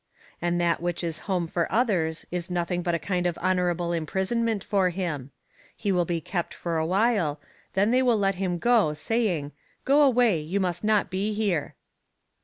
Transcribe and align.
And 0.41 0.59
that 0.59 0.81
which 0.81 1.03
is 1.03 1.19
home 1.29 1.45
for 1.45 1.71
others 1.71 2.25
is 2.31 2.49
nothing 2.49 2.81
but 2.81 2.95
a 2.95 2.97
kind 2.97 3.27
of 3.27 3.37
honourable 3.37 3.93
imprisonment 3.93 4.63
for 4.63 4.89
him; 4.89 5.29
he 5.75 5.91
will 5.91 6.05
be 6.05 6.19
kept 6.19 6.55
for 6.55 6.77
a 6.79 6.85
while, 6.87 7.39
then 7.73 7.91
they 7.91 8.01
will 8.01 8.17
let 8.17 8.33
him 8.41 8.57
go, 8.57 8.93
saying: 8.93 9.51
"Go 9.85 10.01
away, 10.01 10.39
you 10.39 10.59
must 10.59 10.83
not 10.83 11.11
be 11.11 11.33
here." 11.33 11.75